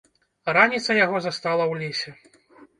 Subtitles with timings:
[0.57, 2.19] Раніца яго застала ў лесе.